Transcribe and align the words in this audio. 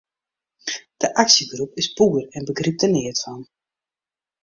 De 0.97 1.07
aksjegroep 1.15 1.71
is 1.81 1.93
poer 1.97 2.21
en 2.35 2.45
begrypt 2.49 2.81
der 2.83 2.91
neat 2.93 3.19
fan. 3.23 3.41